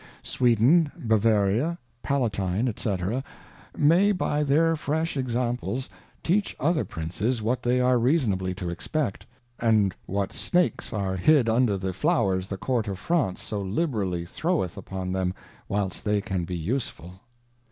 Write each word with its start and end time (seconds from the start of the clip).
Sweden, 0.23 0.91
Bavaria, 0.97 1.77
Palatine, 2.01 2.65
4"C. 2.73 3.23
may 3.77 4.11
by 4.11 4.41
their 4.41 4.75
Fresh 4.75 5.15
Examples, 5.15 5.91
teach 6.23 6.55
other 6.59 6.83
Princes 6.83 7.39
what 7.43 7.61
they 7.61 7.79
are 7.79 7.99
reasonably 7.99 8.55
to 8.55 8.71
expect, 8.71 9.27
and 9.59 9.93
what 10.07 10.33
Snakes 10.33 10.91
are 10.91 11.15
hid 11.17 11.47
under 11.47 11.77
the 11.77 11.93
Flowers 11.93 12.47
the 12.47 12.57
Court 12.57 12.87
of 12.87 12.97
France 12.97 13.43
so 13.43 13.61
liberally 13.61 14.25
throweth 14.25 14.75
upon 14.75 15.11
them 15.11 15.35
whilst 15.69 16.03
they 16.03 16.19
can 16.19 16.45
be 16.45 16.57
useful. 16.57 17.21